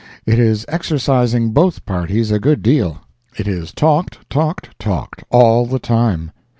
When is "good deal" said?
2.39-3.01